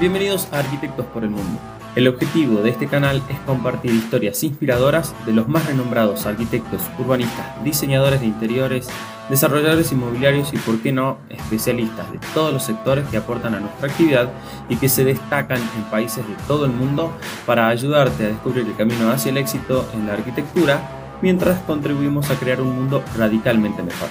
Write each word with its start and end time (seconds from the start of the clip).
Bienvenidos 0.00 0.48
a 0.50 0.60
Arquitectos 0.60 1.04
por 1.04 1.24
el 1.24 1.28
Mundo. 1.28 1.60
El 1.94 2.08
objetivo 2.08 2.62
de 2.62 2.70
este 2.70 2.86
canal 2.86 3.22
es 3.28 3.38
compartir 3.40 3.90
historias 3.90 4.42
inspiradoras 4.42 5.14
de 5.26 5.34
los 5.34 5.46
más 5.46 5.66
renombrados 5.66 6.24
arquitectos, 6.24 6.80
urbanistas, 6.98 7.62
diseñadores 7.62 8.20
de 8.20 8.26
interiores, 8.28 8.88
desarrolladores 9.28 9.92
inmobiliarios 9.92 10.54
y, 10.54 10.56
por 10.56 10.80
qué 10.80 10.90
no, 10.90 11.18
especialistas 11.28 12.10
de 12.12 12.18
todos 12.32 12.50
los 12.50 12.62
sectores 12.62 13.06
que 13.08 13.18
aportan 13.18 13.54
a 13.54 13.60
nuestra 13.60 13.88
actividad 13.88 14.30
y 14.70 14.76
que 14.76 14.88
se 14.88 15.04
destacan 15.04 15.60
en 15.76 15.82
países 15.90 16.26
de 16.26 16.34
todo 16.48 16.64
el 16.64 16.72
mundo 16.72 17.12
para 17.44 17.68
ayudarte 17.68 18.24
a 18.24 18.28
descubrir 18.28 18.64
el 18.66 18.76
camino 18.76 19.10
hacia 19.10 19.28
el 19.28 19.36
éxito 19.36 19.86
en 19.92 20.06
la 20.06 20.14
arquitectura 20.14 20.80
mientras 21.20 21.60
contribuimos 21.64 22.30
a 22.30 22.36
crear 22.36 22.62
un 22.62 22.74
mundo 22.74 23.04
radicalmente 23.18 23.82
mejor. 23.82 24.08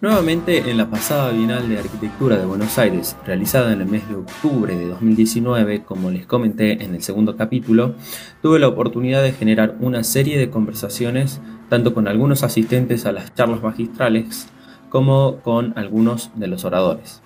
Nuevamente 0.00 0.70
en 0.70 0.76
la 0.76 0.88
pasada 0.88 1.32
Bienal 1.32 1.68
de 1.68 1.80
Arquitectura 1.80 2.36
de 2.36 2.46
Buenos 2.46 2.78
Aires, 2.78 3.16
realizada 3.26 3.72
en 3.72 3.80
el 3.80 3.88
mes 3.88 4.08
de 4.08 4.14
octubre 4.14 4.76
de 4.76 4.86
2019, 4.86 5.82
como 5.82 6.12
les 6.12 6.24
comenté 6.24 6.84
en 6.84 6.94
el 6.94 7.02
segundo 7.02 7.36
capítulo, 7.36 7.96
tuve 8.40 8.60
la 8.60 8.68
oportunidad 8.68 9.24
de 9.24 9.32
generar 9.32 9.74
una 9.80 10.04
serie 10.04 10.38
de 10.38 10.50
conversaciones 10.50 11.40
tanto 11.68 11.94
con 11.94 12.06
algunos 12.06 12.44
asistentes 12.44 13.06
a 13.06 13.12
las 13.12 13.34
charlas 13.34 13.60
magistrales 13.60 14.46
como 14.88 15.38
con 15.38 15.72
algunos 15.76 16.30
de 16.36 16.46
los 16.46 16.64
oradores. 16.64 17.20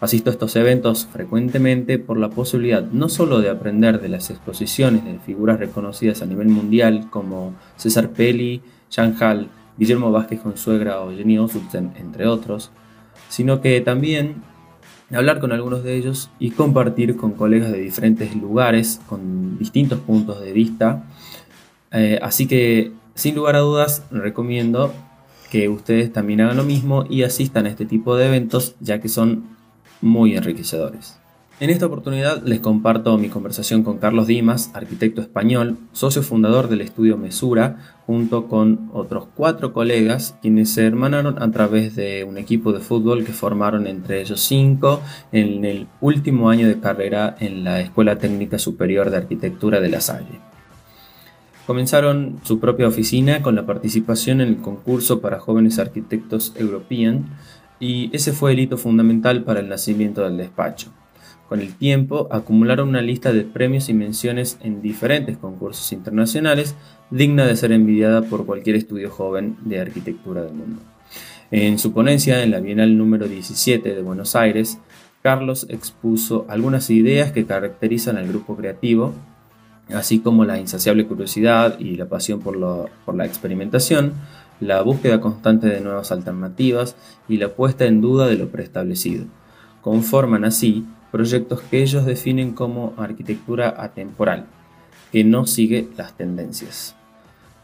Asisto 0.00 0.30
a 0.30 0.32
estos 0.32 0.56
eventos 0.56 1.06
frecuentemente 1.12 1.98
por 1.98 2.16
la 2.16 2.30
posibilidad 2.30 2.82
no 2.82 3.10
solo 3.10 3.40
de 3.40 3.50
aprender 3.50 4.00
de 4.00 4.08
las 4.08 4.30
exposiciones 4.30 5.04
de 5.04 5.18
figuras 5.18 5.58
reconocidas 5.58 6.22
a 6.22 6.26
nivel 6.26 6.48
mundial 6.48 7.08
como 7.10 7.54
César 7.76 8.08
Pelli, 8.12 8.62
Jean 8.90 9.14
Hall, 9.20 9.50
Guillermo 9.78 10.10
Vázquez 10.10 10.40
Consuegra 10.40 11.00
o 11.00 11.12
Jenny 11.12 11.38
Osulten, 11.38 11.92
entre 11.96 12.26
otros, 12.26 12.70
sino 13.28 13.60
que 13.60 13.80
también 13.80 14.42
hablar 15.14 15.38
con 15.38 15.52
algunos 15.52 15.84
de 15.84 15.96
ellos 15.96 16.30
y 16.38 16.50
compartir 16.50 17.16
con 17.16 17.32
colegas 17.32 17.70
de 17.70 17.80
diferentes 17.80 18.34
lugares, 18.34 19.00
con 19.08 19.58
distintos 19.58 20.00
puntos 20.00 20.40
de 20.40 20.52
vista. 20.52 21.04
Eh, 21.92 22.18
así 22.22 22.46
que, 22.46 22.92
sin 23.14 23.34
lugar 23.34 23.56
a 23.56 23.60
dudas, 23.60 24.04
recomiendo 24.10 24.92
que 25.50 25.68
ustedes 25.68 26.12
también 26.12 26.40
hagan 26.40 26.56
lo 26.56 26.64
mismo 26.64 27.04
y 27.08 27.22
asistan 27.22 27.66
a 27.66 27.68
este 27.68 27.86
tipo 27.86 28.16
de 28.16 28.26
eventos, 28.26 28.74
ya 28.80 29.00
que 29.00 29.08
son 29.08 29.44
muy 30.00 30.36
enriquecedores. 30.36 31.18
En 31.58 31.70
esta 31.70 31.86
oportunidad 31.86 32.42
les 32.42 32.60
comparto 32.60 33.16
mi 33.16 33.30
conversación 33.30 33.82
con 33.82 33.96
Carlos 33.96 34.26
Dimas, 34.26 34.70
arquitecto 34.74 35.22
español, 35.22 35.78
socio 35.92 36.22
fundador 36.22 36.68
del 36.68 36.82
estudio 36.82 37.16
Mesura, 37.16 37.94
junto 38.06 38.46
con 38.46 38.90
otros 38.92 39.28
cuatro 39.34 39.72
colegas, 39.72 40.36
quienes 40.42 40.68
se 40.74 40.84
hermanaron 40.84 41.42
a 41.42 41.50
través 41.50 41.96
de 41.96 42.24
un 42.24 42.36
equipo 42.36 42.74
de 42.74 42.80
fútbol 42.80 43.24
que 43.24 43.32
formaron 43.32 43.86
entre 43.86 44.20
ellos 44.20 44.42
cinco 44.42 45.00
en 45.32 45.64
el 45.64 45.86
último 46.02 46.50
año 46.50 46.68
de 46.68 46.78
carrera 46.78 47.34
en 47.40 47.64
la 47.64 47.80
Escuela 47.80 48.18
Técnica 48.18 48.58
Superior 48.58 49.08
de 49.08 49.16
Arquitectura 49.16 49.80
de 49.80 49.88
La 49.88 50.02
Salle. 50.02 50.40
Comenzaron 51.66 52.38
su 52.42 52.60
propia 52.60 52.86
oficina 52.86 53.40
con 53.40 53.54
la 53.54 53.64
participación 53.64 54.42
en 54.42 54.48
el 54.48 54.56
concurso 54.58 55.22
para 55.22 55.40
jóvenes 55.40 55.78
arquitectos 55.78 56.52
European 56.56 57.30
y 57.80 58.14
ese 58.14 58.34
fue 58.34 58.52
el 58.52 58.58
hito 58.58 58.76
fundamental 58.76 59.42
para 59.42 59.60
el 59.60 59.70
nacimiento 59.70 60.22
del 60.22 60.36
despacho. 60.36 60.92
Con 61.48 61.60
el 61.60 61.74
tiempo, 61.74 62.26
acumularon 62.32 62.88
una 62.88 63.02
lista 63.02 63.32
de 63.32 63.42
premios 63.42 63.88
y 63.88 63.94
menciones 63.94 64.58
en 64.62 64.82
diferentes 64.82 65.36
concursos 65.36 65.92
internacionales, 65.92 66.74
digna 67.10 67.46
de 67.46 67.56
ser 67.56 67.70
envidiada 67.70 68.22
por 68.22 68.46
cualquier 68.46 68.74
estudio 68.74 69.10
joven 69.10 69.56
de 69.64 69.80
arquitectura 69.80 70.42
del 70.42 70.54
mundo. 70.54 70.82
En 71.52 71.78
su 71.78 71.92
ponencia 71.92 72.42
en 72.42 72.50
la 72.50 72.58
Bienal 72.58 72.98
número 72.98 73.28
17 73.28 73.94
de 73.94 74.02
Buenos 74.02 74.34
Aires, 74.34 74.78
Carlos 75.22 75.66
expuso 75.70 76.44
algunas 76.48 76.90
ideas 76.90 77.30
que 77.30 77.46
caracterizan 77.46 78.16
al 78.16 78.26
grupo 78.26 78.56
creativo, 78.56 79.12
así 79.94 80.18
como 80.18 80.44
la 80.44 80.58
insaciable 80.58 81.06
curiosidad 81.06 81.78
y 81.78 81.96
la 81.96 82.08
pasión 82.08 82.40
por, 82.40 82.56
la 82.56 83.24
experimentación, 83.24 84.14
la 84.58 84.82
búsqueda 84.82 85.20
constante 85.20 85.68
de 85.68 85.80
nuevas 85.80 86.10
alternativas 86.10 86.96
y 87.28 87.36
la 87.36 87.50
puesta 87.50 87.84
en 87.84 88.00
duda 88.00 88.26
de 88.26 88.36
lo 88.36 88.48
preestablecido. 88.48 89.26
Conforman 89.82 90.44
así 90.44 90.84
proyectos 91.10 91.60
que 91.62 91.82
ellos 91.82 92.04
definen 92.04 92.52
como 92.52 92.94
arquitectura 92.96 93.74
atemporal, 93.78 94.46
que 95.12 95.24
no 95.24 95.46
sigue 95.46 95.88
las 95.96 96.16
tendencias. 96.16 96.94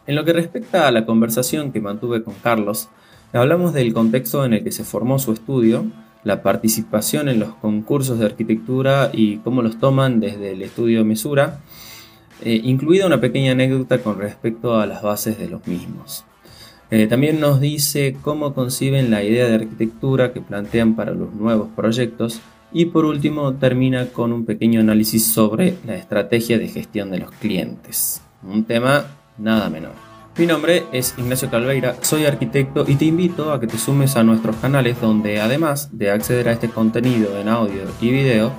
En 0.07 0.17
lo 0.17 0.25
que 0.25 0.33
respecta 0.33 0.89
a 0.89 0.93
la 0.93 1.07
conversación 1.07 1.73
que 1.73 1.81
mantuve 1.81 2.25
con 2.25 2.35
Carlos, 2.43 2.89
hablamos 3.33 3.73
del 3.73 3.93
contexto 3.93 4.45
en 4.45 4.55
el 4.55 4.65
que 4.65 4.73
se 4.73 4.85
formó 4.85 5.19
su 5.19 5.33
estudio, 5.33 5.87
la 6.25 6.43
participación 6.43 7.29
en 7.29 7.41
los 7.41 7.55
concursos 7.55 8.19
de 8.19 8.27
arquitectura 8.27 9.11
y 9.13 9.39
cómo 9.39 9.63
los 9.63 9.79
toman 9.79 10.21
desde 10.21 10.53
el 10.53 10.63
estudio 10.63 11.05
Mesura, 11.05 11.61
eh, 12.45 12.61
incluida 12.65 13.07
una 13.07 13.21
pequeña 13.21 13.53
anécdota 13.53 13.99
con 13.99 14.19
respecto 14.19 14.81
a 14.81 14.87
las 14.87 15.03
bases 15.03 15.39
de 15.39 15.49
los 15.49 15.67
mismos. 15.67 16.25
Eh, 16.91 17.07
también 17.07 17.41
nos 17.41 17.61
dice 17.61 18.17
cómo 18.21 18.55
conciben 18.55 19.11
la 19.11 19.23
idea 19.23 19.47
de 19.47 19.55
arquitectura 19.55 20.33
que 20.33 20.41
plantean 20.41 20.95
para 20.95 21.13
los 21.13 21.33
nuevos 21.33 21.69
proyectos 21.75 22.41
y 22.73 22.87
por 22.87 23.05
último 23.05 23.55
termina 23.55 24.07
con 24.07 24.33
un 24.33 24.45
pequeño 24.45 24.81
análisis 24.81 25.33
sobre 25.33 25.77
la 25.87 25.95
estrategia 25.95 26.59
de 26.59 26.69
gestión 26.69 27.11
de 27.11 27.19
los 27.19 27.31
clientes. 27.33 28.23
Un 28.43 28.65
tema 28.65 29.05
nada 29.39 29.69
menor. 29.71 29.93
Mi 30.37 30.47
nombre 30.47 30.85
es 30.93 31.15
Ignacio 31.19 31.51
Calveira, 31.51 31.97
soy 32.01 32.25
arquitecto 32.25 32.87
y 32.89 32.95
te 32.95 33.05
invito 33.05 33.53
a 33.53 33.61
que 33.61 33.67
te 33.67 33.77
sumes 33.77 34.17
a 34.17 34.23
nuestros 34.23 34.57
canales 34.57 34.99
donde 34.99 35.41
además 35.41 35.91
de 35.93 36.11
acceder 36.11 36.49
a 36.49 36.53
este 36.53 36.71
contenido 36.71 37.39
en 37.39 37.49
audio 37.49 37.83
y 38.01 38.11
video, 38.11 38.51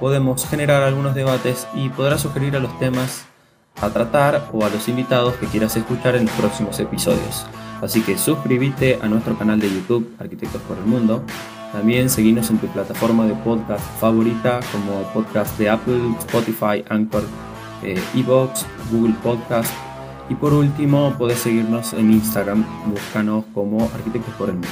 podemos 0.00 0.44
generar 0.46 0.82
algunos 0.82 1.14
debates 1.14 1.68
y 1.76 1.90
podrás 1.90 2.22
sugerir 2.22 2.56
a 2.56 2.60
los 2.60 2.76
temas 2.80 3.24
a 3.80 3.90
tratar 3.90 4.48
o 4.52 4.64
a 4.64 4.68
los 4.68 4.88
invitados 4.88 5.34
que 5.34 5.46
quieras 5.46 5.76
escuchar 5.76 6.16
en 6.16 6.26
los 6.26 6.34
próximos 6.34 6.80
episodios. 6.80 7.46
Así 7.80 8.00
que 8.02 8.18
suscríbete 8.18 8.98
a 9.00 9.08
nuestro 9.08 9.38
canal 9.38 9.60
de 9.60 9.68
YouTube 9.68 10.14
Arquitectos 10.18 10.60
por 10.62 10.76
el 10.76 10.84
Mundo 10.84 11.24
también 11.72 12.10
seguimos 12.10 12.50
en 12.50 12.58
tu 12.58 12.66
plataforma 12.66 13.26
de 13.26 13.34
podcast 13.34 13.84
favorita 13.98 14.60
como 14.70 15.02
podcast 15.14 15.58
de 15.58 15.70
Apple, 15.70 16.00
Spotify, 16.18 16.84
Anchor, 16.90 17.24
eh, 17.82 18.00
Evox, 18.14 18.66
Google 18.90 19.14
Podcast. 19.22 19.72
Y 20.28 20.34
por 20.34 20.52
último, 20.52 21.14
puedes 21.16 21.38
seguirnos 21.38 21.94
en 21.94 22.12
Instagram, 22.12 22.64
búscanos 22.86 23.44
como 23.54 23.84
Arquitectos 23.94 24.34
por 24.34 24.50
el 24.50 24.56
Mundo. 24.56 24.68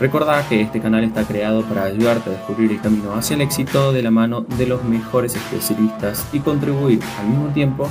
Recuerda 0.00 0.46
que 0.48 0.62
este 0.62 0.80
canal 0.80 1.04
está 1.04 1.24
creado 1.24 1.62
para 1.62 1.84
ayudarte 1.84 2.30
a 2.30 2.32
descubrir 2.34 2.70
el 2.72 2.80
camino 2.80 3.14
hacia 3.14 3.34
el 3.34 3.42
éxito 3.42 3.92
de 3.92 4.02
la 4.02 4.10
mano 4.10 4.42
de 4.42 4.66
los 4.66 4.82
mejores 4.84 5.34
especialistas 5.36 6.26
y 6.32 6.40
contribuir 6.40 7.00
al 7.18 7.28
mismo 7.28 7.48
tiempo 7.48 7.88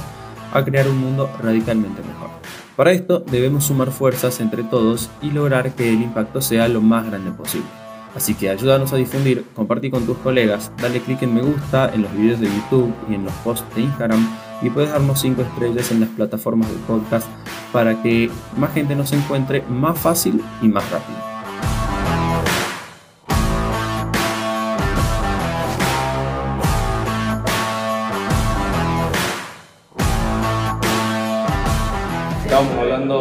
a 0.53 0.63
crear 0.63 0.87
un 0.87 0.97
mundo 0.99 1.29
radicalmente 1.41 2.01
mejor. 2.01 2.29
Para 2.75 2.91
esto 2.91 3.19
debemos 3.19 3.65
sumar 3.65 3.91
fuerzas 3.91 4.41
entre 4.41 4.63
todos 4.63 5.09
y 5.21 5.31
lograr 5.31 5.73
que 5.75 5.89
el 5.89 6.01
impacto 6.01 6.41
sea 6.41 6.67
lo 6.67 6.81
más 6.81 7.05
grande 7.05 7.31
posible. 7.31 7.67
Así 8.15 8.33
que 8.33 8.49
ayúdanos 8.49 8.93
a 8.93 8.97
difundir, 8.97 9.45
compartir 9.55 9.91
con 9.91 10.05
tus 10.05 10.17
colegas, 10.17 10.71
dale 10.81 11.01
clic 11.01 11.21
en 11.21 11.35
me 11.35 11.41
gusta 11.41 11.91
en 11.93 12.01
los 12.01 12.13
videos 12.13 12.39
de 12.39 12.47
YouTube 12.47 12.93
y 13.09 13.15
en 13.15 13.25
los 13.25 13.33
posts 13.35 13.75
de 13.75 13.81
Instagram 13.81 14.25
y 14.61 14.69
puedes 14.69 14.91
darnos 14.91 15.19
5 15.19 15.41
estrellas 15.41 15.91
en 15.91 16.01
las 16.01 16.09
plataformas 16.09 16.69
de 16.69 16.77
podcast 16.87 17.27
para 17.73 18.01
que 18.01 18.29
más 18.57 18.73
gente 18.73 18.95
nos 18.95 19.11
encuentre 19.11 19.63
más 19.69 19.99
fácil 19.99 20.41
y 20.61 20.67
más 20.67 20.89
rápido. 20.91 21.34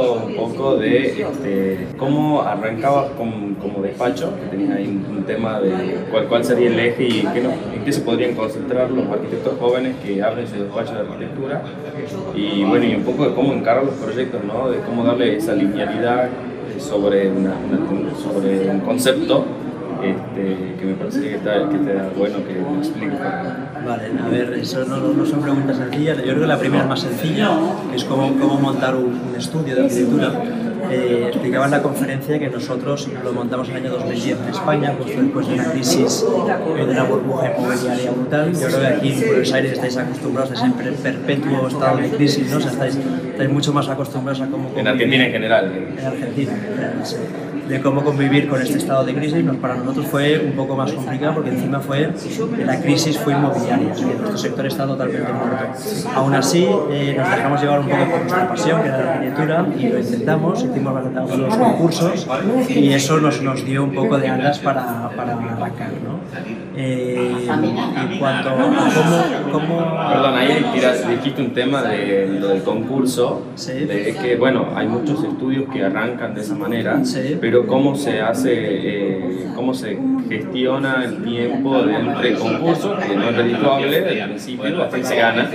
Un 0.03 0.37
poco 0.37 0.77
de 0.77 1.23
este, 1.23 1.87
cómo 1.97 2.43
arrancabas 2.43 3.11
como, 3.17 3.83
despacho, 3.83 4.33
que 4.37 4.57
tenías 4.57 4.77
ahí 4.77 4.87
un, 4.87 5.25
tema 5.25 5.59
de 5.61 5.73
cuál, 6.11 6.27
cuál, 6.29 6.45
sería 6.45 6.69
el 6.69 6.79
eje 6.79 7.05
y 7.05 7.21
en 7.21 7.85
qué 7.85 7.93
se 7.93 8.03
podrían 8.03 8.35
concentrar 8.35 8.91
los 8.91 9.07
arquitectos 9.09 9.55
jóvenes 9.59 9.97
que 10.05 10.23
abren 10.23 10.47
su 10.47 10.57
despacho 10.57 10.93
de 10.93 11.01
arquitectura. 11.01 11.63
Y 12.35 12.63
bueno, 12.65 12.85
y 12.85 12.95
un 12.95 13.05
poco 13.05 13.29
de 13.29 13.35
cómo 13.35 13.55
encarar 13.55 13.85
los 13.85 13.95
proyectos, 13.95 14.45
¿no? 14.45 14.71
de 14.71 14.81
cómo 14.81 15.05
darle 15.05 15.37
esa 15.37 15.55
linealidad 15.55 16.29
sobre, 16.79 17.31
sobre 18.23 18.71
un 18.71 18.81
concepto 18.81 19.45
este, 20.11 20.75
que 20.79 20.85
me 20.85 20.95
parece 20.95 21.21
que 21.21 21.35
está, 21.37 21.69
que 21.69 21.77
está 21.77 22.11
bueno 22.17 22.39
que 22.47 22.55
me 22.55 22.79
expliques. 22.79 23.19
Vale, 23.19 24.05
a 24.23 24.29
ver, 24.29 24.55
eso 24.55 24.85
no, 24.85 24.99
no, 24.99 25.27
son 25.27 25.41
preguntas 25.41 25.77
sencillas. 25.77 26.19
Yo 26.19 26.25
creo 26.25 26.41
que 26.41 26.47
la 26.47 26.59
primera 26.59 26.83
es 26.85 26.89
más 26.89 27.01
sencilla, 27.01 27.51
que 27.91 27.97
es 27.97 28.05
cómo, 28.05 28.39
cómo 28.39 28.59
montar 28.59 28.95
un, 28.97 29.35
estudio 29.37 29.75
de 29.75 29.83
arquitectura. 29.83 30.33
Eh, 30.95 31.29
explicaba 31.29 31.67
en 31.67 31.71
la 31.71 31.83
conferencia 31.83 32.39
que 32.39 32.49
nosotros 32.49 33.09
lo 33.23 33.33
montamos 33.33 33.69
en 33.69 33.77
el 33.77 33.87
año 33.87 33.95
2010 33.95 34.39
en 34.41 34.49
España, 34.49 34.95
pues 34.97 35.17
después 35.17 35.49
de 35.49 35.55
una 35.55 35.71
crisis 35.71 36.25
de 36.77 36.85
una 36.85 37.05
burbuja 37.05 37.53
inmobiliaria 37.57 38.11
brutal. 38.11 38.53
Yo 38.53 38.67
creo 38.67 38.81
que 38.81 38.87
aquí 38.87 39.13
en 39.13 39.27
Buenos 39.27 39.53
Aires 39.53 39.73
estáis 39.73 39.97
acostumbrados 39.97 40.53
a 40.53 40.57
siempre 40.57 40.93
perpetuo 40.93 41.69
estado 41.69 41.97
de 41.99 42.11
crisis, 42.11 42.51
¿no? 42.51 42.57
O 42.59 42.61
sea, 42.61 42.73
estáis, 42.73 42.97
estáis 42.97 43.51
mucho 43.51 43.73
más 43.73 43.89
acostumbrados 43.89 44.41
a 44.41 44.47
cómo... 44.47 44.71
En 44.77 44.89
Argentina 44.89 45.27
en 45.27 45.33
general. 45.33 45.73
En 45.99 46.07
Argentina, 46.07 46.53
de 47.69 47.81
cómo 47.81 48.05
convivir 48.05 48.49
con 48.49 48.61
este 48.61 48.79
estado 48.79 49.05
de 49.05 49.15
crisis, 49.15 49.45
para 49.61 49.77
nosotros 49.77 50.07
fue 50.07 50.39
un 50.39 50.53
poco 50.53 50.77
más 50.77 50.93
complicado 50.93 51.35
porque 51.35 51.51
encima 51.51 51.81
fue 51.81 52.11
la 52.65 52.81
crisis 52.81 53.19
fue 53.19 53.33
inmobiliaria, 53.33 53.95
y 53.97 54.05
nuestro 54.05 54.37
sector 54.37 54.67
está 54.67 54.87
totalmente 54.87 55.33
muerto. 55.33 55.65
Aún 56.15 56.35
así, 56.35 56.67
eh, 56.91 57.15
nos 57.17 57.31
dejamos 57.31 57.61
llevar 57.61 57.81
un 57.81 57.89
poco 57.89 58.05
por 58.11 58.21
nuestra 58.21 58.49
pasión, 58.49 58.83
que 58.83 58.89
era 58.89 59.05
la 59.05 59.13
arquitectura, 59.15 59.67
y 59.79 59.89
lo 59.89 59.99
intentamos, 59.99 60.63
hicimos 60.63 60.84
bastantes 60.93 61.39
los 61.39 61.57
concursos 61.57 62.27
y 62.69 62.93
eso 62.93 63.21
nos, 63.21 63.43
nos 63.43 63.65
dio 63.65 63.85
un 63.85 63.95
poco 63.95 64.19
de 64.19 64.29
alas 64.29 64.59
para, 64.59 65.11
para 65.17 65.35
arrancar. 65.35 65.91
¿no? 66.05 66.15
Eh, 66.77 67.47
en 67.47 68.19
cuanto 68.19 68.49
a 68.49 68.53
cómo, 68.55 69.53
cómo... 69.53 70.09
Perdón, 70.09 70.35
ahí 70.35 70.67
tiras, 70.75 71.09
dijiste 71.09 71.43
un 71.43 71.55
tema 71.55 71.83
de 71.83 72.39
lo 72.41 72.49
del 72.49 72.63
concurso, 72.63 73.43
de 73.67 74.17
que 74.21 74.37
bueno, 74.37 74.69
hay 74.75 74.89
muchos 74.89 75.23
estudios 75.23 75.65
que 75.73 75.85
arrancan 75.85 76.35
de 76.35 76.41
esa 76.41 76.55
manera, 76.57 77.01
pero 77.41 77.67
cómo 77.67 77.95
se 77.95 78.21
hace, 78.21 78.53
eh, 78.55 79.47
cómo 79.55 79.73
se 79.73 79.97
gestiona 80.29 81.05
el 81.05 81.23
tiempo 81.23 81.83
de 81.83 81.95
entre 81.95 82.35
concursos, 82.35 82.99
que 83.05 83.15
no 83.15 83.29
es 83.29 83.37
redituable 83.37 84.23
al 84.23 84.31
principio, 84.31 84.83
hasta 84.83 84.97
que 84.97 85.05
se 85.05 85.17
gana, 85.17 85.51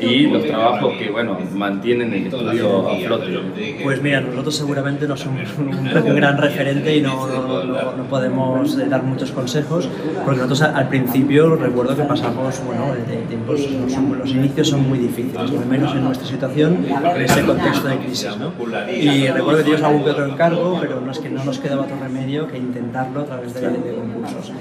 y 0.00 0.26
los 0.26 0.44
trabajos 0.44 0.94
que 0.98 1.10
bueno, 1.10 1.38
mantienen 1.54 2.12
el 2.12 2.26
estudio 2.26 2.88
a 2.88 2.96
flote. 2.96 3.78
Pues 3.82 4.02
mira, 4.02 4.20
nosotros 4.22 4.47
seguramente 4.50 5.06
no 5.06 5.16
somos 5.16 5.48
un, 5.58 5.70
gran 6.16 6.38
referente 6.38 6.96
y 6.96 7.00
no, 7.00 7.26
no, 7.26 7.64
no 7.64 8.04
podemos 8.04 8.76
eh, 8.78 8.86
dar 8.88 9.02
muchos 9.02 9.30
consejos, 9.32 9.88
porque 10.24 10.40
nosotros 10.40 10.62
al 10.62 10.88
principio 10.88 11.56
recuerdo 11.56 11.96
que 11.96 12.02
pasamos, 12.02 12.60
bueno, 12.64 12.94
de 12.94 13.16
tiempos, 13.28 13.60
los, 14.18 14.30
inicios 14.30 14.68
son 14.68 14.88
muy 14.88 14.98
difíciles, 14.98 15.50
al 15.50 15.66
menos 15.66 15.94
en 15.94 16.04
nuestra 16.04 16.26
situación, 16.26 16.84
en 16.84 17.22
ese 17.22 17.44
contexto 17.44 17.88
de 17.88 17.98
crisis, 17.98 18.36
¿no? 18.38 18.52
Y 18.90 19.28
recuerdo 19.28 19.58
que 19.58 19.64
teníamos 19.64 19.86
algún 19.86 20.04
que 20.04 20.10
otro 20.10 20.26
encargo, 20.26 20.78
pero 20.80 21.00
no 21.00 21.10
es 21.10 21.18
que 21.18 21.30
no 21.30 21.44
nos 21.44 21.58
quedaba 21.58 21.82
otro 21.82 21.96
remedio 22.00 22.48
que 22.48 22.58
intentarlo 22.58 23.20
a 23.20 23.24
través 23.24 23.54
de, 23.54 23.60
concursos. 23.60 24.52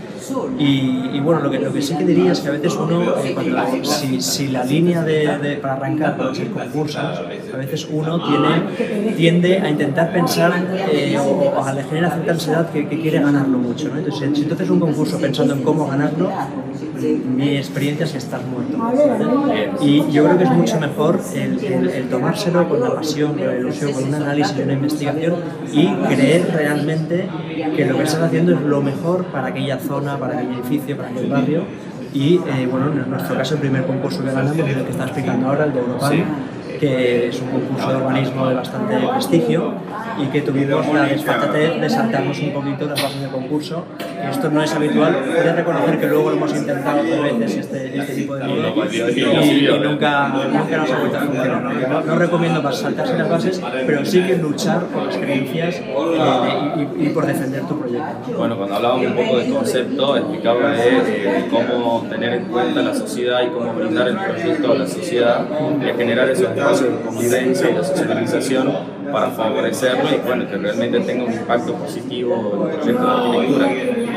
Y, 0.60 1.20
bueno, 1.20 1.42
lo 1.42 1.52
que, 1.52 1.60
lo 1.60 1.72
que 1.72 1.82
sí 1.82 1.96
que 1.96 2.06
diría 2.06 2.32
es 2.32 2.40
que 2.40 2.50
a 2.50 2.52
veces 2.52 2.76
uno, 2.76 3.04
eh, 3.24 3.32
cuando, 3.34 3.86
si, 3.86 4.22
si, 4.22 4.48
la 4.48 4.64
línea 4.64 5.04
de, 5.04 5.58
para 5.62 5.76
arrancar 5.76 6.18
puede 6.18 6.36
ser 6.36 6.52
concursos, 6.52 6.98
a 6.98 7.58
veces 7.58 7.88
uno 7.92 8.20
tiene, 8.28 9.14
tiende 9.16 9.60
a 9.60 9.70
intentar 9.78 10.12
pensar 10.12 10.52
eh, 10.92 11.18
o, 11.20 11.64
a 11.64 11.74
le 11.74 11.84
genera 11.84 12.10
cierta 12.12 12.32
ansiedad 12.32 12.70
que, 12.72 12.88
quiere 12.88 13.20
ganarlo 13.20 13.58
mucho. 13.60 13.90
¿no? 13.90 13.98
Entonces, 13.98 14.32
si 14.36 14.72
un 14.72 14.80
concurso 14.80 15.20
pensando 15.20 15.54
en 15.54 15.62
cómo 15.62 15.86
ganarlo, 15.88 16.32
mi 17.36 17.58
experiencia 17.58 18.06
es 18.06 18.12
que 18.12 18.18
estás 18.18 18.42
muerto. 18.46 18.78
Y 19.82 20.12
yo 20.12 20.24
creo 20.26 20.38
que 20.38 20.44
es 20.46 20.52
mucho 20.52 20.80
mejor 20.80 21.20
el, 21.36 22.08
tomárselo 22.10 22.68
con 22.68 22.82
la 22.82 22.96
pasión, 22.96 23.34
con 23.36 23.48
la 23.48 23.56
ilusión, 23.56 23.94
con 23.94 24.04
un 24.06 24.16
análisis, 24.16 24.58
una 24.64 24.74
investigación 24.74 25.36
y 25.72 25.88
creer 25.88 26.52
realmente 26.54 27.30
que 27.76 27.86
lo 27.86 27.98
que 27.98 28.04
estás 28.04 28.24
haciendo 28.24 28.54
es 28.54 28.62
lo 28.62 28.82
mejor 28.82 29.26
para 29.26 29.48
aquella 29.48 29.78
zona, 29.78 30.18
para 30.18 30.40
aquel 30.40 30.54
edificio, 30.54 30.98
para 30.98 31.10
aquel 31.10 31.30
barrio. 31.30 31.64
Y 32.14 32.36
eh, 32.36 32.68
bueno, 32.72 32.92
en 32.92 33.10
nuestro 33.12 33.36
caso 33.36 33.56
el 33.56 33.60
primer 33.60 33.86
concurso 33.86 34.24
que 34.24 34.32
ganamos 34.32 34.58
el 34.58 34.66
que 34.66 34.92
está 34.92 35.04
explicando 35.04 35.50
ahora, 35.50 35.66
el 35.66 35.74
de 35.74 35.80
Europa 35.80 36.12
que 36.80 37.28
es 37.28 37.42
un 37.42 37.50
concurso 37.50 37.90
de 37.90 37.96
urbanismo 37.98 38.48
de 38.48 38.56
bastante 38.56 38.96
prestigio 38.98 39.74
y 40.20 40.26
que 40.28 40.42
tuvimos 40.42 40.86
la 40.94 41.04
desfachatez 41.04 41.80
de 41.80 41.90
saltarnos 41.90 42.40
un 42.40 42.54
poquito 42.54 42.86
las 42.86 43.02
bases 43.02 43.22
del 43.22 43.30
concurso. 43.30 43.86
Esto 44.30 44.50
no 44.50 44.64
es 44.64 44.74
habitual, 44.74 45.16
puedes 45.26 45.56
reconocer 45.56 46.00
que 46.00 46.08
luego 46.08 46.30
lo 46.30 46.38
hemos 46.38 46.56
intentado 46.56 47.02
otras 47.02 47.40
veces 47.40 47.58
este, 47.58 47.98
este 47.98 48.14
tipo 48.16 48.36
de 48.36 48.48
modo 48.48 48.86
y, 48.92 49.68
nunca, 49.84 50.28
nunca 50.30 50.78
nos 50.78 50.92
ha 50.92 51.00
vuelto 51.00 51.18
a 51.18 51.22
funcionar. 51.22 52.06
No, 52.06 52.16
recomiendo 52.16 52.62
para 52.62 52.76
saltarse 52.76 53.18
las 53.18 53.30
bases, 53.30 53.62
pero 53.86 54.06
sí 54.06 54.24
que 54.24 54.38
luchar 54.38 54.86
por 54.86 55.04
las 55.04 55.18
creencias 55.18 55.76
eh, 55.76 56.88
y, 57.00 57.10
por 57.10 57.26
defender 57.26 57.62
tu 57.64 57.80
proyecto. 57.80 58.38
Bueno, 58.38 58.58
cuando 58.58 58.76
hablábamos 58.76 59.08
un 59.08 59.16
poco 59.16 59.38
de 59.38 59.50
concepto, 59.50 60.18
explicaba 60.18 60.72
de, 60.72 61.46
cómo 61.50 62.06
tener 62.10 62.34
en 62.34 62.46
cuenta 62.46 62.82
la 62.82 62.94
sociedad 62.94 63.42
y 63.44 63.50
cómo 63.50 63.74
brindar 63.74 64.08
el 64.08 64.18
proyecto 64.18 64.72
a 64.72 64.76
la 64.76 64.88
sociedad 64.88 65.46
y 65.82 65.98
generar 65.98 66.30
esos 66.30 66.56
de 66.76 67.02
convivencia 67.02 67.70
y 67.70 67.74
de 67.76 67.84
socialización 67.84 68.98
para 69.12 69.32
favorecerlo 69.32 70.04
y 70.14 70.28
bueno, 70.28 70.48
que 70.50 70.58
realmente 70.58 71.00
tenga 71.02 71.26
un 71.26 71.34
impacto 71.34 71.74
positivo 71.76 72.36
en 72.64 72.70
el 72.70 72.78
proyecto 72.78 73.04
de 73.04 73.38
arquitectura. 73.38 73.68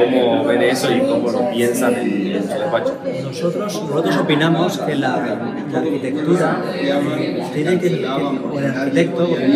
¿Cómo 0.00 0.44
ven 0.44 0.62
eso 0.62 0.92
y 0.92 1.00
cómo 1.00 1.30
lo 1.30 1.50
piensan 1.50 1.94
en, 1.94 2.42
su 2.42 2.48
despacho? 2.48 2.98
Nosotros, 3.24 3.82
nosotros 3.82 4.16
opinamos 4.16 4.78
que 4.78 4.94
la, 4.96 5.38
la 5.70 5.78
arquitectura 5.78 6.62
tiene 7.52 7.78
que, 7.78 8.06
o 8.06 8.58
el 8.58 8.66
arquitecto, 8.66 9.36
el 9.36 9.50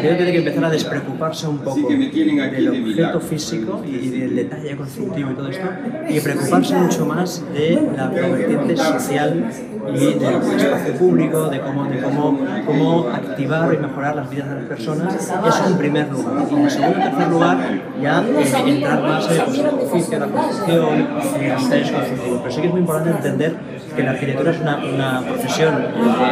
tiene 0.00 0.32
que 0.32 0.38
empezar 0.38 0.64
a 0.64 0.70
despreocuparse 0.70 1.46
un 1.46 1.58
poco 1.58 1.88
del 1.88 2.68
objeto 2.68 3.20
físico 3.20 3.82
y 3.86 4.08
del 4.08 4.36
detalle 4.36 4.76
constructivo 4.76 5.30
y 5.30 5.34
todo 5.34 5.48
esto, 5.48 5.68
y 6.08 6.20
preocuparse 6.20 6.74
mucho 6.74 7.06
más 7.06 7.42
de 7.52 7.88
la 7.96 8.08
vertiente 8.08 8.76
social 8.76 9.52
y 9.88 10.14
del 10.14 10.34
espacio 10.34 10.94
público, 10.94 11.48
de 11.48 11.60
cómo, 11.60 11.84
de 11.84 12.00
cómo, 12.00 12.38
cómo 12.66 13.08
activar 13.08 13.74
y 13.74 13.78
mejorar 13.78 14.16
las 14.16 14.30
vidas 14.30 14.48
de 14.48 14.54
las 14.56 14.64
personas, 14.64 15.14
eso 15.16 15.66
en 15.66 15.78
primer 15.78 16.08
lugar. 16.08 16.46
Y 16.50 16.54
en 16.54 16.70
segundo 16.70 16.98
y 16.98 17.02
tercer 17.02 17.28
lugar, 17.28 17.58
ya 18.00 18.22
eh, 18.22 18.70
entrar 18.70 19.02
más 19.02 19.30
en 19.30 19.66
el 19.66 19.74
oficio, 19.74 20.18
la 20.18 20.26
construcción, 20.26 20.94
en 20.94 21.14
los 21.50 21.62
detalles 21.64 21.90
constructivos. 21.90 22.40
Pero 22.42 22.54
sí 22.54 22.60
que 22.60 22.66
es 22.66 22.72
muy 22.72 22.80
importante 22.80 23.10
entender 23.10 23.56
que 23.94 24.02
la 24.02 24.10
arquitectura 24.12 24.50
es 24.52 24.60
una, 24.60 24.76
una 24.76 25.20
profesión, 25.20 25.74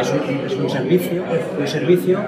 es 0.01 0.55
un, 0.55 0.69
servicio, 0.69 1.23
un 1.59 1.67
servicio 1.67 2.19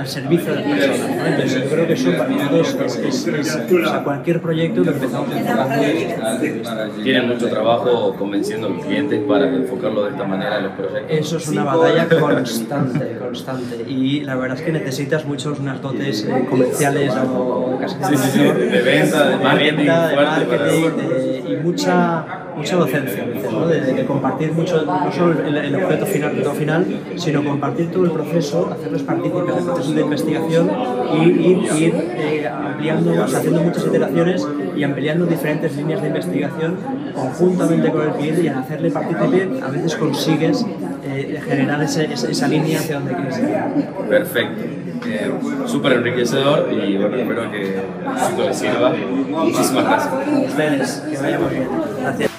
al 0.00 0.08
servicio 0.08 0.54
de 0.54 0.60
las 0.60 0.64
personas. 0.64 1.16
¿no? 1.16 1.26
Entonces 1.26 1.62
yo 1.62 1.70
creo 1.70 1.86
que 1.86 1.92
eso 1.92 2.10
para 2.16 2.48
todos 2.48 2.74
es, 2.74 3.26
es, 3.26 3.72
o 3.72 3.84
sea, 3.84 4.04
cualquier 4.04 4.40
proyecto 4.40 4.82
que 4.82 4.90
empezamos 4.90 5.28
enfocando 5.32 7.02
Tienen 7.02 7.28
mucho 7.28 7.48
trabajo 7.48 8.14
convenciendo 8.16 8.66
a 8.66 8.70
los 8.70 8.84
clientes 8.84 9.22
para 9.28 9.48
enfocarlo 9.48 10.04
de 10.04 10.10
esta 10.10 10.24
manera 10.24 10.58
en 10.58 10.64
los 10.64 10.72
proyectos. 10.72 11.10
Eso 11.10 11.36
es 11.36 11.48
una 11.48 11.64
batalla 11.64 12.08
constante, 12.08 13.18
constante. 13.18 13.84
Y 13.88 14.20
la 14.20 14.36
verdad 14.36 14.58
es 14.58 14.64
que 14.64 14.72
necesitas 14.72 15.24
muchos 15.24 15.58
unas 15.58 15.80
dotes 15.82 16.24
eh, 16.24 16.46
comerciales 16.48 17.12
o 17.14 17.78
casi 17.80 18.38
de 18.38 18.82
venta, 18.82 19.28
de 19.28 19.36
marketing, 19.36 19.84
de 19.84 20.16
marketing 20.16 21.52
y 21.52 21.56
mucha 21.56 22.24
mucha 22.56 22.76
docencia, 22.76 23.24
¿no? 23.50 23.66
de, 23.66 24.04
compartir 24.04 24.52
mucho, 24.52 24.84
no 24.84 25.12
solo 25.12 25.46
el, 25.46 25.74
objeto 25.74 26.06
final, 26.06 26.36
el 26.36 26.50
final, 26.50 27.00
sino 27.16 27.44
compartir 27.44 27.90
todo 27.90 28.04
el 28.04 28.10
proceso, 28.12 28.70
hacerlos 28.72 29.02
partícipes 29.02 29.46
del 29.56 29.64
proceso 29.64 29.92
de 29.92 30.00
investigación 30.00 30.70
y 31.14 31.28
ir, 31.28 31.94
eh, 32.18 32.48
ampliando, 32.48 33.24
haciendo 33.24 33.62
muchas 33.62 33.86
iteraciones 33.86 34.46
y 34.76 34.82
ampliando 34.84 35.26
diferentes 35.26 35.76
líneas 35.76 36.02
de 36.02 36.08
investigación 36.08 36.76
conjuntamente 37.14 37.90
con 37.90 38.02
el 38.02 38.12
cliente 38.12 38.42
y 38.42 38.48
al 38.48 38.58
hacerle 38.58 38.90
partícipe 38.90 39.60
a 39.62 39.68
veces 39.68 39.96
consigues 39.96 40.64
eh, 41.04 41.40
generar 41.46 41.82
ese, 41.82 42.12
esa 42.12 42.48
línea 42.48 42.78
hacia 42.78 42.96
donde 42.96 43.14
quieres 43.14 43.38
ir. 43.38 43.86
Perfecto. 44.08 44.80
Eh, 45.06 45.32
súper 45.66 45.94
enriquecedor 45.94 46.68
y 46.72 46.96
bueno, 46.98 47.16
espero 47.16 47.50
que 47.50 47.76
esto 47.76 48.44
les 48.46 48.56
sirva. 48.56 48.92
Muchísimas 48.92 49.84
gracias. 49.84 50.48
Ustedes, 50.48 51.02
que 51.10 51.16
vaya 51.16 51.38
muy 51.38 51.50
bien. 51.50 51.68
Gracias. 52.00 52.29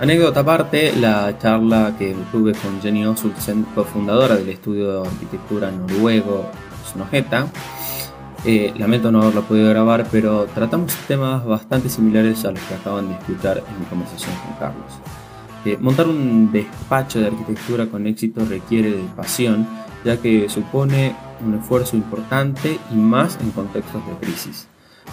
Anécdota 0.00 0.40
aparte, 0.40 0.92
la 0.96 1.36
charla 1.38 1.92
que 1.98 2.14
tuve 2.30 2.52
con 2.52 2.80
Jenny 2.80 3.04
Osulsen, 3.04 3.64
cofundadora 3.74 4.36
del 4.36 4.48
estudio 4.48 5.02
de 5.02 5.08
arquitectura 5.08 5.72
noruego 5.72 6.48
Snojeta. 6.92 7.48
Eh, 8.44 8.72
lamento 8.78 9.10
no 9.10 9.22
haberla 9.22 9.40
podido 9.40 9.70
grabar, 9.70 10.06
pero 10.12 10.46
tratamos 10.54 10.94
temas 11.08 11.44
bastante 11.44 11.88
similares 11.88 12.44
a 12.44 12.52
los 12.52 12.60
que 12.60 12.74
acaban 12.74 13.08
de 13.08 13.14
escuchar 13.14 13.58
en 13.58 13.80
mi 13.80 13.86
conversación 13.86 14.30
con 14.46 14.54
Carlos. 14.60 14.92
Eh, 15.64 15.76
montar 15.80 16.06
un 16.06 16.52
despacho 16.52 17.18
de 17.18 17.26
arquitectura 17.26 17.86
con 17.86 18.06
éxito 18.06 18.44
requiere 18.44 18.92
de 18.92 19.02
pasión, 19.16 19.66
ya 20.04 20.16
que 20.18 20.48
supone 20.48 21.16
un 21.44 21.56
esfuerzo 21.56 21.96
importante 21.96 22.78
y 22.92 22.94
más 22.94 23.36
en 23.40 23.50
contextos 23.50 24.00
de 24.06 24.26
crisis. 24.26 24.67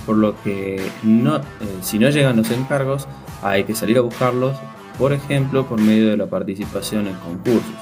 Por 0.06 0.18
lo 0.18 0.42
que 0.44 0.82
no, 1.04 1.38
eh, 1.38 1.42
si 1.82 2.00
no 2.00 2.10
llegan 2.10 2.38
los 2.38 2.52
encargos, 2.52 3.08
hay 3.42 3.64
que 3.64 3.76
salir 3.76 3.98
a 3.98 4.02
buscarlos 4.02 4.56
por 4.98 5.14
ejemplo 5.14 5.66
por 5.66 5.80
medio 5.80 6.10
de 6.10 6.18
la 6.18 6.28
participación 6.28 7.08
en 7.08 7.16
concursos. 7.16 7.76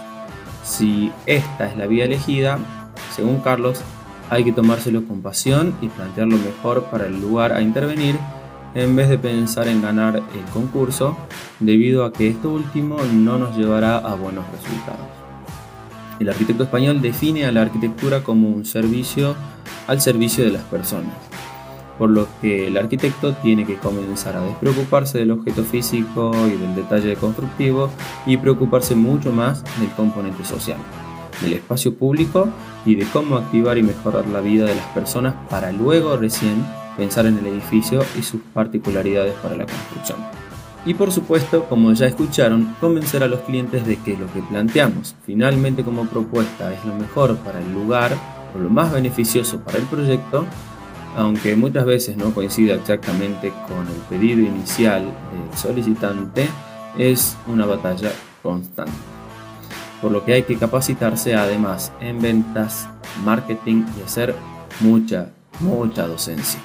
Si 0.63 1.12
esta 1.25 1.70
es 1.70 1.77
la 1.77 1.88
vía 1.88 2.05
elegida, 2.05 2.58
según 3.15 3.39
Carlos, 3.39 3.82
hay 4.29 4.43
que 4.43 4.51
tomárselo 4.51 5.05
con 5.05 5.22
pasión 5.22 5.75
y 5.82 5.89
plantearlo 5.89 6.38
mejor 6.38 6.86
para 6.86 7.05
el 7.05 7.20
lugar 7.20 7.51
a 7.51 7.62
intervenir 7.62 8.15
en 8.75 8.96
vez 8.96 9.10
de 9.10 9.17
pensar 9.17 9.67
en 9.67 9.82
ganar 9.82 10.15
el 10.15 10.46
concurso, 10.51 11.15
debido 11.60 12.05
a 12.05 12.12
que 12.12 12.27
esto 12.27 12.50
último 12.50 12.98
no 13.13 13.38
nos 13.38 13.55
llevará 13.55 13.98
a 13.98 14.15
buenos 14.15 14.46
resultados. 14.51 15.08
El 16.20 16.29
arquitecto 16.29 16.63
español 16.63 17.01
define 17.01 17.46
a 17.46 17.51
la 17.51 17.62
arquitectura 17.62 18.24
como 18.24 18.50
un 18.50 18.65
servicio 18.65 19.36
al 19.88 20.01
servicio 20.01 20.43
de 20.43 20.51
las 20.51 20.63
personas, 20.63 21.13
por 21.97 22.09
lo 22.09 22.27
que 22.41 22.67
el 22.67 22.77
arquitecto 22.77 23.33
tiene 23.35 23.65
que 23.65 23.77
comenzar 23.77 24.35
a 24.35 24.41
despreocuparse 24.41 25.19
del 25.19 25.31
objeto 25.31 25.63
físico 25.63 26.31
y 26.47 26.57
del 26.57 26.75
detalle 26.75 27.15
constructivo 27.15 27.89
y 28.25 28.38
preocuparse 28.38 28.95
mucho 28.95 29.31
más 29.31 29.63
del 29.79 29.89
componente 29.91 30.43
social, 30.43 30.77
del 31.41 31.53
espacio 31.53 31.95
público 31.95 32.50
y 32.85 32.95
de 32.95 33.05
cómo 33.05 33.38
activar 33.38 33.77
y 33.77 33.83
mejorar 33.83 34.27
la 34.27 34.41
vida 34.41 34.65
de 34.65 34.75
las 34.75 34.88
personas 34.88 35.35
para 35.50 35.71
luego 35.71 36.17
recién 36.17 36.65
pensar 36.97 37.25
en 37.25 37.38
el 37.38 37.47
edificio 37.47 38.03
y 38.17 38.23
sus 38.23 38.41
particularidades 38.53 39.33
para 39.35 39.55
la 39.55 39.65
construcción. 39.65 40.17
Y 40.85 40.95
por 40.95 41.12
supuesto, 41.12 41.63
como 41.65 41.93
ya 41.93 42.07
escucharon, 42.07 42.75
convencer 42.81 43.23
a 43.23 43.27
los 43.27 43.39
clientes 43.41 43.85
de 43.85 43.97
que 43.97 44.17
lo 44.17 44.31
que 44.33 44.41
planteamos 44.41 45.15
finalmente 45.25 45.83
como 45.83 46.05
propuesta 46.05 46.73
es 46.73 46.83
lo 46.83 46.93
mejor 46.93 47.38
para 47.38 47.59
el 47.62 47.73
lugar 47.73 48.12
o 48.53 48.59
lo 48.59 48.69
más 48.69 48.91
beneficioso 48.91 49.62
para 49.62 49.77
el 49.77 49.85
proyecto, 49.85 50.45
aunque 51.15 51.55
muchas 51.55 51.86
veces 51.86 52.17
no 52.17 52.34
coincida 52.34 52.75
exactamente 52.75 53.51
con 53.67 53.88
el 53.88 54.01
pedido 54.10 54.41
inicial 54.41 55.03
del 55.03 55.58
solicitante, 55.58 56.48
es 56.98 57.38
una 57.48 57.65
batalla 57.65 58.12
constante. 58.41 58.91
Por 60.01 60.12
lo 60.12 60.25
que 60.25 60.34
hay 60.34 60.43
que 60.43 60.58
capacitarse 60.58 61.36
además 61.36 61.91
en 62.01 62.22
ventas, 62.22 62.89
marketing 63.24 63.86
y 63.98 64.03
hacer 64.03 64.36
mucha, 64.82 65.29
mucha 65.60 66.08
docencia. 66.08 66.60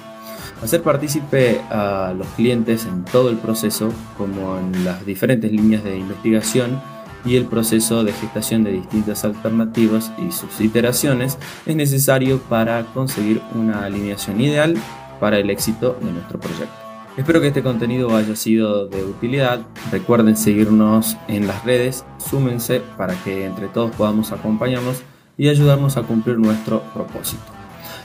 Hacer 0.61 0.83
partícipe 0.83 1.61
a 1.69 2.13
los 2.17 2.27
clientes 2.29 2.85
en 2.85 3.05
todo 3.05 3.29
el 3.29 3.37
proceso, 3.37 3.93
como 4.17 4.57
en 4.57 4.83
las 4.83 5.05
diferentes 5.05 5.49
líneas 5.51 5.85
de 5.85 5.97
investigación 5.97 6.81
y 7.25 7.35
el 7.35 7.45
proceso 7.45 8.03
de 8.03 8.13
gestación 8.13 8.63
de 8.63 8.71
distintas 8.71 9.25
alternativas 9.25 10.11
y 10.17 10.31
sus 10.31 10.61
iteraciones, 10.61 11.37
es 11.65 11.75
necesario 11.75 12.39
para 12.39 12.83
conseguir 12.85 13.41
una 13.55 13.85
alineación 13.85 14.39
ideal 14.41 14.75
para 15.19 15.39
el 15.39 15.49
éxito 15.49 15.97
de 16.01 16.11
nuestro 16.11 16.39
proyecto. 16.39 16.73
Espero 17.17 17.41
que 17.41 17.47
este 17.47 17.63
contenido 17.63 18.15
haya 18.15 18.35
sido 18.35 18.87
de 18.87 19.03
utilidad. 19.03 19.59
Recuerden 19.91 20.37
seguirnos 20.37 21.17
en 21.27 21.47
las 21.47 21.65
redes, 21.65 22.05
súmense 22.17 22.81
para 22.97 23.13
que 23.23 23.45
entre 23.45 23.67
todos 23.67 23.91
podamos 23.91 24.31
acompañarnos 24.31 25.03
y 25.37 25.49
ayudarnos 25.49 25.97
a 25.97 26.03
cumplir 26.03 26.37
nuestro 26.37 26.81
propósito. 26.93 27.43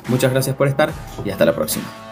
Muchas 0.09 0.33
gracias 0.33 0.57
por 0.57 0.69
estar 0.69 0.91
y 1.25 1.31
hasta 1.31 1.45
la 1.45 1.55
próxima. 1.55 2.04